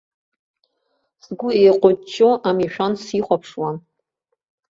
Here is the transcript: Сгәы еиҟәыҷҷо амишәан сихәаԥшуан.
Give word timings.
Сгәы 1.23 1.49
еиҟәыҷҷо 1.61 2.29
амишәан 2.49 2.93
сихәаԥшуан. 3.03 3.75